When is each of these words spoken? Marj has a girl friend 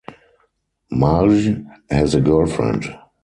Marj 0.89 1.49
has 1.87 2.15
a 2.15 2.21
girl 2.21 2.47
friend 2.47 2.91